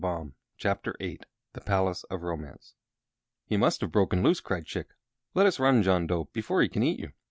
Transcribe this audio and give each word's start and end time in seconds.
The 0.01 1.19
Palace 1.63 2.03
of 2.05 2.23
Romance 2.23 2.73
"He 3.45 3.55
must 3.55 3.81
have 3.81 3.91
broken 3.91 4.23
loose!" 4.23 4.39
cried 4.41 4.65
Chick. 4.65 4.87
"Let 5.35 5.45
us 5.45 5.59
run, 5.59 5.83
John 5.83 6.07
Dough, 6.07 6.27
before 6.33 6.63
he 6.63 6.69
can 6.69 6.81
eat 6.81 6.99
you." 6.99 7.11